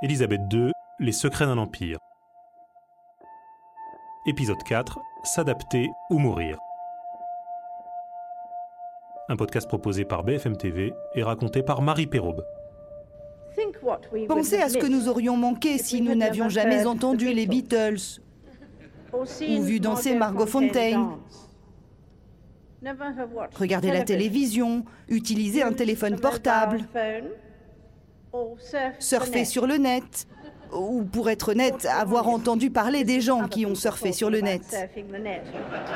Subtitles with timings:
[0.00, 0.70] Élisabeth II,
[1.00, 1.98] Les secrets d'un empire.
[4.26, 6.56] Épisode 4, S'adapter ou mourir.
[9.28, 12.44] Un podcast proposé par BFM TV et raconté par Marie Perraube.
[14.28, 18.20] Pensez à ce que nous aurions manqué si nous n'avions jamais entendu les Beatles
[19.12, 21.08] ou vu danser Margot Fontaine.
[23.56, 26.84] Regardez la télévision, utiliser un téléphone portable,
[28.98, 30.26] surfer sur le net,
[30.72, 34.62] ou pour être honnête, avoir entendu parler des gens qui ont surfé sur le net.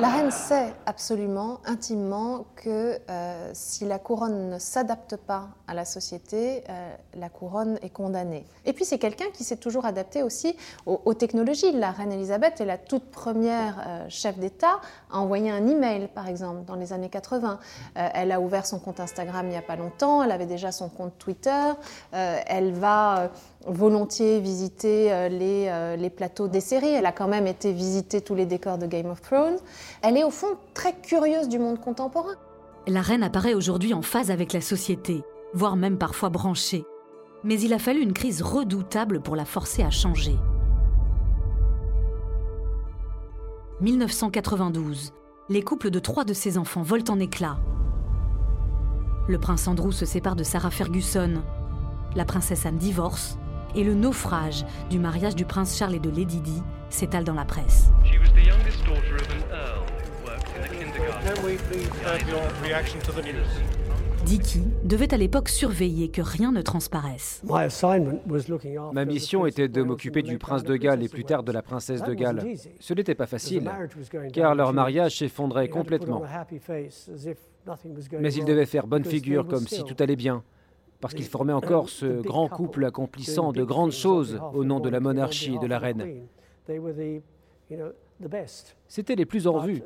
[0.00, 5.84] La reine sait absolument, intimement, que euh, si la couronne ne s'adapte pas à la
[5.84, 8.44] société, euh, la couronne est condamnée.
[8.64, 11.72] Et puis c'est quelqu'un qui s'est toujours adapté aussi aux, technologies.
[11.72, 16.28] La reine Elisabeth est la toute première euh, chef d'État à envoyer un email, par
[16.28, 17.58] exemple, dans les années 80.
[17.94, 20.88] elle a ouvert son compte Instagram il n'y a pas longtemps, elle avait déjà son
[20.88, 21.50] compte Twitter,
[22.12, 23.30] elle va
[23.66, 26.88] volontiers visiter euh, les, euh, les, plateaux des séries.
[26.88, 29.58] Elle a quand même été visiter tous les décors de Game of Thrones.
[30.02, 32.34] Elle est au fond très curieuse du monde contemporain.
[32.86, 35.22] La reine apparaît aujourd'hui en phase avec la société,
[35.54, 36.84] voire même parfois branchée.
[37.42, 40.36] Mais il a fallu une crise redoutable pour la forcer à changer.
[43.80, 45.12] 1992.
[45.50, 47.58] Les couples de trois de ses enfants volent en éclats.
[49.28, 51.42] Le prince Andrew se sépare de Sarah Ferguson.
[52.14, 53.38] La princesse Anne divorce
[53.74, 57.44] et le naufrage du mariage du prince Charles et de Lady Di s'étale dans la
[57.44, 57.90] presse.
[64.24, 67.42] Dicky devait à l'époque surveiller que rien ne transparaisse.
[68.92, 72.02] Ma mission était de m'occuper du prince de Galles et plus tard de la princesse
[72.02, 72.42] de Galles.
[72.80, 73.70] Ce n'était pas facile,
[74.32, 76.22] car leur mariage s'effondrait complètement.
[78.18, 80.42] Mais ils devaient faire bonne figure comme si tout allait bien
[81.04, 85.00] parce qu'il formait encore ce grand couple accomplissant de grandes choses au nom de la
[85.00, 86.26] monarchie et de la reine.
[88.88, 89.82] C'étaient les plus en vue,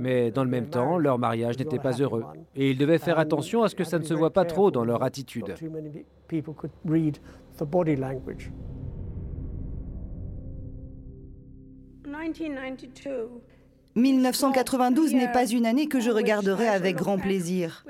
[0.00, 2.24] mais dans le même temps, leur mariage n'était pas heureux,
[2.56, 4.86] et ils devaient faire attention à ce que ça ne se voit pas trop dans
[4.86, 5.54] leur attitude.
[13.96, 17.84] 1992 n'est pas une année que je regarderai avec grand plaisir.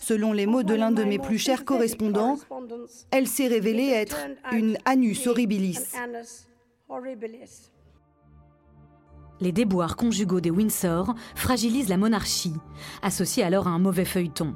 [0.00, 2.38] Selon les mots de l'un de mes plus chers correspondants,
[3.10, 4.16] elle s'est révélée être
[4.52, 5.78] une anus horribilis.
[9.40, 12.54] Les déboires conjugaux des Windsor fragilisent la monarchie,
[13.02, 14.54] associée alors à un mauvais feuilleton.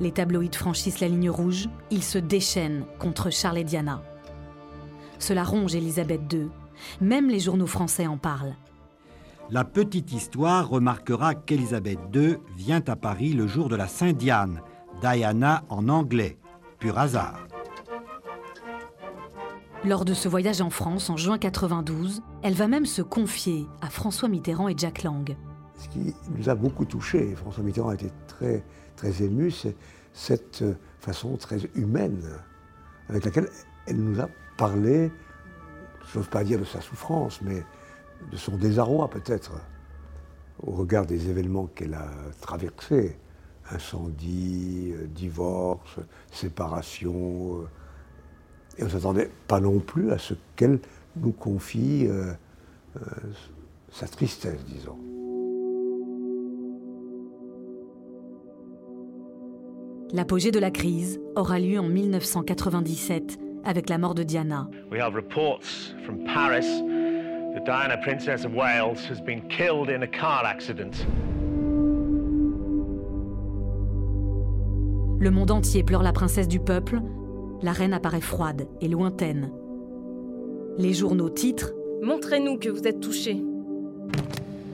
[0.00, 4.02] Les tabloïds franchissent la ligne rouge, ils se déchaînent contre Charles et Diana.
[5.18, 6.48] Cela ronge Élisabeth II.
[7.00, 8.56] Même les journaux français en parlent.
[9.50, 14.62] La petite histoire remarquera qu'Élisabeth II vient à Paris le jour de la Saint-Diane,
[15.00, 16.38] Diana en anglais,
[16.78, 17.46] pur hasard.
[19.84, 23.90] Lors de ce voyage en France en juin 92, elle va même se confier à
[23.90, 25.36] François Mitterrand et Jack Lang.
[25.76, 28.64] Ce qui nous a beaucoup touchés, François Mitterrand a été très,
[28.96, 29.76] très ému, c'est
[30.12, 30.64] cette
[31.00, 32.22] façon très humaine
[33.08, 33.48] avec laquelle
[33.86, 35.10] elle nous a parlé,
[36.12, 37.64] je n'ose pas dire de sa souffrance, mais
[38.30, 39.52] de son désarroi peut-être
[40.62, 42.08] au regard des événements qu'elle a
[42.40, 43.16] traversés,
[43.70, 45.98] incendie, euh, divorce,
[46.30, 47.62] séparation.
[47.62, 50.78] Euh, et on ne s'attendait pas non plus à ce qu'elle
[51.16, 52.32] nous confie euh,
[53.90, 54.98] sa tristesse, disons.
[60.12, 64.68] L'apogée de la crise aura lieu en 1997 avec la mort de Diana.
[64.90, 66.66] We have reports from Paris
[67.54, 71.06] The Diana, Princess of Wales, has been killed in a car accident.
[75.20, 77.02] Le monde entier pleure la princesse du peuple.
[77.60, 79.52] La reine apparaît froide et lointaine.
[80.78, 81.72] Les journaux titrent
[82.02, 83.42] Montrez-nous que vous êtes touché.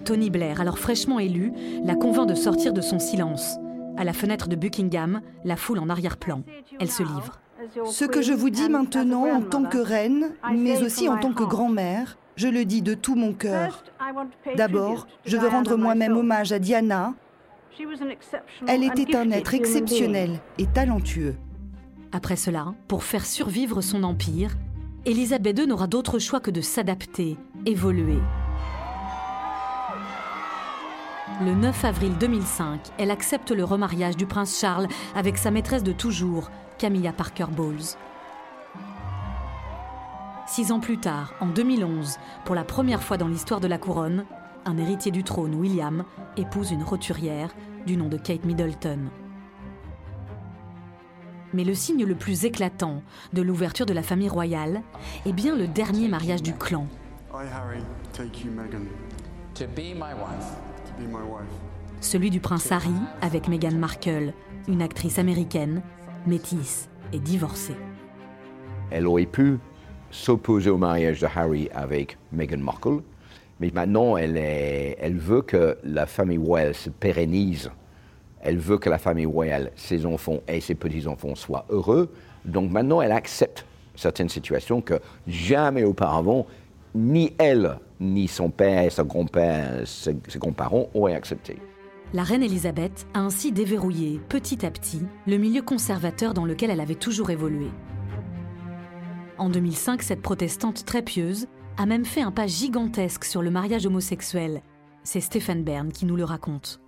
[0.04, 1.52] Tony Blair, alors fraîchement élu,
[1.84, 3.56] la convainc de sortir de son silence.
[3.96, 6.44] À la fenêtre de Buckingham, la foule en arrière-plan.
[6.78, 7.40] Elle se livre.
[7.86, 11.42] Ce que je vous dis maintenant en tant que reine, mais aussi en tant que
[11.42, 13.82] grand-mère, Je le dis de tout mon cœur.
[14.54, 17.14] D'abord, je veux rendre moi-même hommage à Diana.
[18.68, 21.34] Elle était un être exceptionnel et talentueux.
[22.12, 24.56] Après cela, pour faire survivre son empire,
[25.04, 27.36] Élisabeth II n'aura d'autre choix que de s'adapter,
[27.66, 28.20] évoluer.
[31.44, 34.86] Le 9 avril 2005, elle accepte le remariage du prince Charles
[35.16, 37.96] avec sa maîtresse de toujours, Camilla Parker Bowles.
[40.48, 42.16] Six ans plus tard, en 2011,
[42.46, 44.24] pour la première fois dans l'histoire de la couronne,
[44.64, 46.04] un héritier du trône, William,
[46.38, 47.54] épouse une roturière
[47.86, 49.10] du nom de Kate Middleton.
[51.52, 53.02] Mais le signe le plus éclatant
[53.34, 54.80] de l'ouverture de la famille royale
[55.26, 56.86] est bien le dernier mariage du clan.
[62.00, 64.32] Celui du prince Harry avec Meghan Markle,
[64.66, 65.82] une actrice américaine,
[66.26, 67.76] métisse et divorcée.
[68.90, 69.58] Elle aurait pu
[70.10, 73.02] s'opposer au mariage de Harry avec Meghan Markle,
[73.60, 77.70] mais maintenant elle, veut que la famille royale se pérennise.
[78.40, 82.12] Elle veut que la famille royale, ses enfants et ses petits-enfants soient heureux.
[82.44, 83.66] Donc maintenant, elle accepte
[83.96, 86.46] certaines situations que jamais auparavant,
[86.94, 91.58] ni elle, ni son père, son grand-père, ses, ses grands-parents auraient accepté.
[92.14, 96.80] La reine Elisabeth a ainsi déverrouillé petit à petit le milieu conservateur dans lequel elle
[96.80, 97.66] avait toujours évolué.
[99.38, 101.46] En 2005, cette protestante très pieuse
[101.76, 104.62] a même fait un pas gigantesque sur le mariage homosexuel.
[105.04, 106.80] C'est Stéphane Bern qui nous le raconte.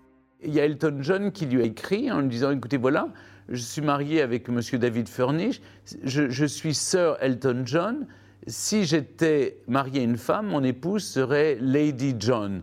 [0.43, 3.09] Il y a Elton John qui lui a écrit en lui disant Écoutez, voilà,
[3.49, 4.61] je suis marié avec M.
[4.81, 5.61] David Furnish,
[6.03, 8.09] je, suis sœur Elton John.
[8.49, 12.63] Si j'étais marié à une femme, mon épouse serait Lady John.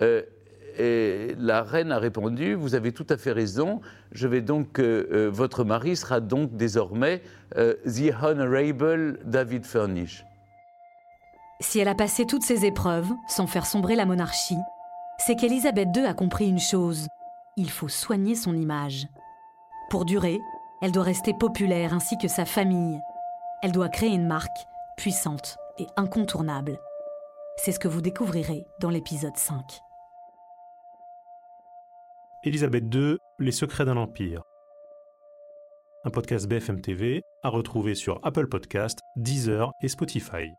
[0.00, 0.22] Euh,
[0.78, 3.80] et la reine a répondu Vous avez tout à fait raison.
[4.12, 7.22] Je vais donc, euh, euh, votre mari sera donc désormais
[7.56, 10.24] euh, The Honorable David Furnish.
[11.60, 14.58] Si elle a passé toutes ces épreuves sans faire sombrer la monarchie,
[15.18, 17.08] c'est qu'Élisabeth II a compris une chose
[17.56, 19.06] il faut soigner son image.
[19.90, 20.40] Pour durer,
[20.82, 23.00] elle doit rester populaire ainsi que sa famille.
[23.62, 24.66] Elle doit créer une marque
[24.96, 26.78] puissante et incontournable.
[27.56, 29.62] C'est ce que vous découvrirez dans l'épisode 5.
[32.46, 34.42] Élisabeth II, Les secrets d'un empire.
[36.04, 40.50] Un podcast BFM TV à retrouver sur Apple Podcast, Deezer et Spotify.